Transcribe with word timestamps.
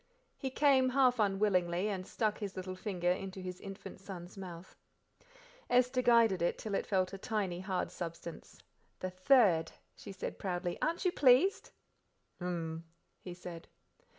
He 0.35 0.49
came, 0.49 0.89
half 0.89 1.19
unwillingly, 1.19 1.87
and 1.87 2.07
stuck 2.07 2.39
his 2.39 2.57
little 2.57 2.73
finger 2.73 3.11
into 3.11 3.39
his 3.39 3.61
infant 3.61 3.99
son's 3.99 4.35
mouth. 4.35 4.75
Esther 5.69 6.01
guided 6.01 6.41
it 6.41 6.57
till 6.57 6.73
it 6.73 6.87
felt 6.87 7.13
a 7.13 7.19
tiny, 7.19 7.59
hard 7.59 7.91
substance. 7.91 8.63
"The 9.01 9.11
third," 9.11 9.73
she 9.95 10.11
said 10.11 10.39
proudly; 10.39 10.79
"aren't 10.81 11.05
you 11.05 11.11
pleased?" 11.11 11.69
"Hum!" 12.39 12.83
he 13.19 13.35
said. 13.35 13.67